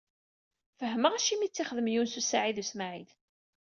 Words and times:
Fehmeɣ 0.79 1.11
acimi 1.13 1.43
i 1.45 1.47
tt-ixdem 1.49 1.87
Yunes 1.93 2.15
u 2.19 2.23
Saɛid 2.23 2.57
u 2.63 2.65
Smaɛil. 2.69 3.09